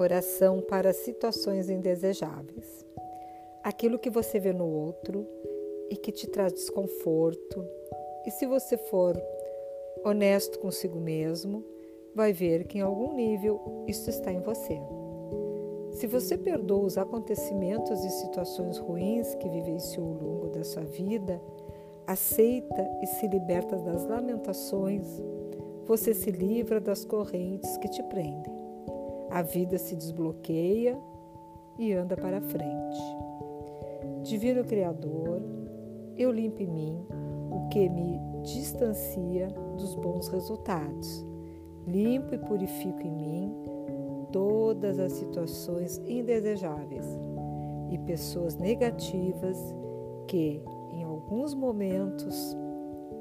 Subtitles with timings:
[0.00, 2.86] Oração para situações indesejáveis.
[3.62, 5.26] Aquilo que você vê no outro
[5.90, 7.62] e que te traz desconforto.
[8.24, 9.14] E se você for
[10.02, 11.62] honesto consigo mesmo,
[12.14, 14.80] vai ver que em algum nível isso está em você.
[15.92, 21.38] Se você perdoa os acontecimentos e situações ruins que vivenciou ao longo da sua vida,
[22.06, 25.06] aceita e se liberta das lamentações,
[25.84, 28.59] você se livra das correntes que te prendem.
[29.30, 30.98] A vida se desbloqueia
[31.78, 33.00] e anda para frente.
[34.22, 35.40] Divino Criador,
[36.16, 37.06] eu limpo em mim
[37.50, 41.24] o que me distancia dos bons resultados.
[41.86, 43.54] Limpo e purifico em mim
[44.32, 47.06] todas as situações indesejáveis
[47.90, 49.56] e pessoas negativas
[50.26, 50.60] que,
[50.92, 52.56] em alguns momentos,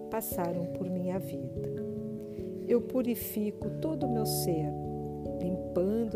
[0.10, 1.62] passaram por minha vida.
[2.68, 4.89] Eu purifico todo o meu ser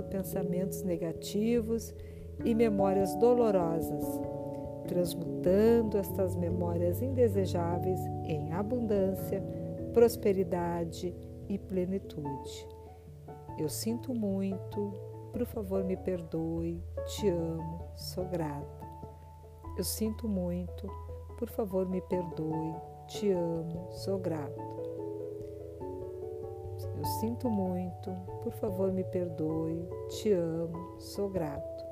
[0.04, 1.94] pensamentos negativos
[2.44, 4.04] e memórias dolorosas,
[4.88, 9.44] transmutando estas memórias indesejáveis em abundância,
[9.94, 11.16] prosperidade
[11.48, 12.68] e plenitude.
[13.58, 14.94] Eu sinto muito,
[15.32, 18.84] por favor me perdoe, te amo, sou grata.
[19.78, 20.88] Eu sinto muito,
[21.38, 22.76] por favor me perdoe,
[23.08, 24.83] te amo, sou grato.
[26.98, 28.12] Eu sinto muito,
[28.44, 31.84] por favor me perdoe, te amo, sou grato.